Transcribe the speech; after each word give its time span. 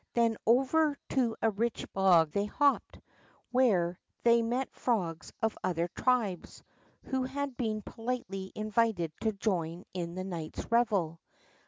Then 0.15 0.35
over 0.47 0.97
to 1.09 1.35
a 1.43 1.51
rich 1.51 1.85
bog 1.93 2.31
they 2.31 2.45
hopped, 2.45 2.99
where 3.51 3.99
they 4.23 4.41
met 4.41 4.73
frogs 4.73 5.31
of 5.43 5.55
other 5.63 5.89
tribesj 5.89 6.63
who 7.03 7.21
had 7.25 7.55
been 7.55 7.83
politely 7.83 8.51
invited 8.55 9.11
to 9.21 9.31
join 9.31 9.85
in 9.93 10.15
the 10.15 10.23
night's 10.23 10.65
revel. 10.71 11.19